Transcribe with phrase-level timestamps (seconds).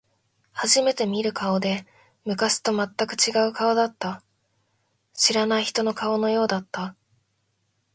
[0.53, 1.85] 初めて見る顔で、
[2.25, 4.23] 昔と全く違う顔だった。
[5.13, 6.95] 知らない人の顔のようだった。